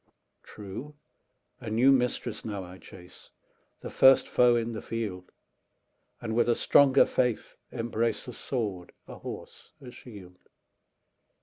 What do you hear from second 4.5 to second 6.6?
in the field; And with a